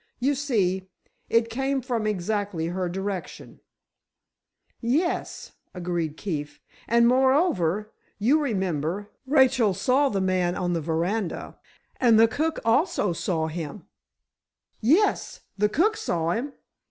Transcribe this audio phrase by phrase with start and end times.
[0.17, 0.89] You see,
[1.29, 3.59] it came from exactly her direction."
[4.79, 12.27] "Yes;" agreed Keefe, "and moreover, you remember, Rachel saw the man on the veranda—and the
[12.27, 13.85] cook also saw him——"
[14.79, 16.53] "Yes—the cook saw him!"